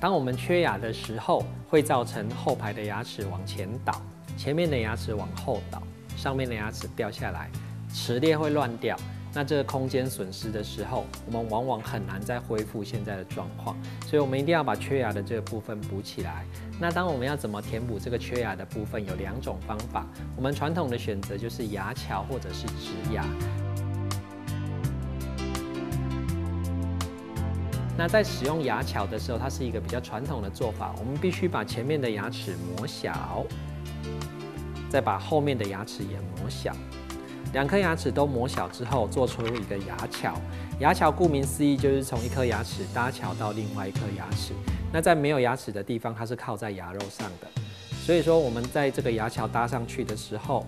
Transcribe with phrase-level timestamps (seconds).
[0.00, 4.00] 当我们缺牙的时候，会造成后排的牙齿往前倒，
[4.36, 5.82] 前面的牙齿往后倒，
[6.16, 7.50] 上面的牙齿掉下来，
[7.92, 8.96] 齿裂会乱掉。
[9.34, 13.76] 那这个空间损失的时候，我们往往很难再恢复现在的状况。
[14.06, 16.44] 所以我们一定要把缺牙的这个部分补起来。
[16.80, 19.04] 那当我们要怎么填补这个缺牙的部分？
[19.04, 23.24] 有两种方法：我们传统的选择就是牙桥或者是植牙。
[27.98, 33.44] 那在使用牙桥的时候，它是一个比较传统的做法，我们必须把前面的牙齿磨小，
[34.88, 36.72] 再把后面的牙齿也磨小。
[37.52, 40.32] 两颗牙齿都磨小之后，做出一个牙桥。
[40.78, 44.52] 牙桥顾名思义，就是从一颗牙齿搭桥到另外一颗牙齿。
[44.92, 47.48] 那在没有牙齿的地方，它是靠在牙肉上的。
[48.06, 50.64] 所以说，我们在这个牙桥搭上去的时候，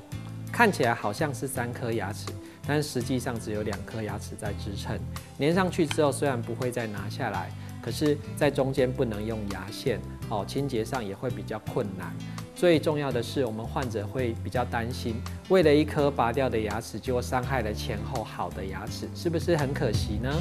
[0.51, 2.27] 看起来好像是三颗牙齿，
[2.71, 4.97] 但实际上只有两颗牙齿在支撑。
[5.41, 7.51] 粘上去之后，虽然不会再拿下来，
[7.83, 12.15] 可是在中间不能用牙线，哦，清洁上也会比较困难。
[12.55, 15.17] 最重要的是，我们患者会比较担心，
[15.49, 20.33] 为了一颗拔掉的牙齿，就伤害了前后好的牙齿，是不是很可惜呢？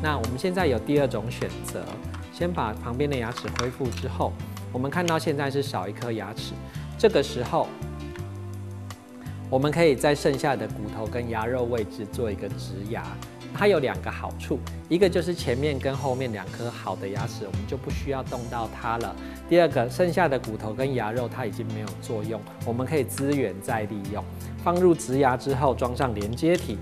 [0.00, 1.84] 那我们现在有第二种选择，
[2.32, 4.32] 先把旁边的牙齿恢复之后，
[4.72, 6.52] 我们看到现在是少一颗牙齿，
[6.98, 7.68] 这个时候，
[9.48, 13.04] 我们可以在剩下的骨头跟牙肉位置做一个植牙。
[13.54, 19.14] 它有两个好处，一个就是前面跟后面两颗好的牙齿，我们就不需要动到它了。
[19.48, 24.22] 第二个，剩下的骨头跟牙肉它已经没有作用，我们可以资源再利用。
[24.62, 26.78] 放入植牙之后，装上连接体，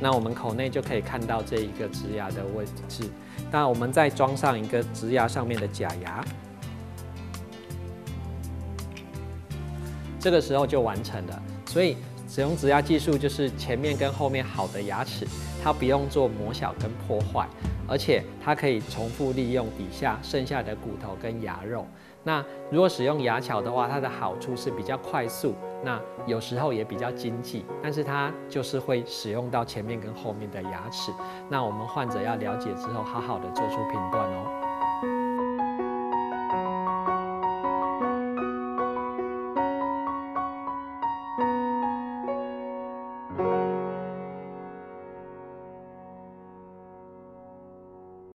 [0.00, 3.08] 那我们口内就可以看到这一个植牙的位置。
[3.50, 6.24] 那我们再装上一个植牙上面的假牙，
[10.22, 11.42] 这个时候就完成了。
[11.66, 11.96] 所以。
[12.28, 15.26] 使用植牙技术，就是前面跟后面好的牙齿，
[15.62, 17.46] 它不用做磨小跟破坏，
[17.86, 21.86] 而且它可以重复利用底下剩下的骨头跟牙肉。
[22.24, 31.12] 那如果使用牙桥的话，它的好处是比较快速，那有时候也比较经济，但是它就是会使用到前面跟后面的牙齿。
[31.50, 35.31] 那我们患者要了解之后，好好的做出评断哦。